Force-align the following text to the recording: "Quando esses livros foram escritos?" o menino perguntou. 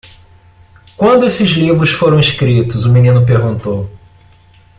"Quando 0.97 1.27
esses 1.27 1.49
livros 1.51 1.91
foram 1.91 2.19
escritos?" 2.19 2.85
o 2.85 2.91
menino 2.91 3.23
perguntou. 3.23 3.87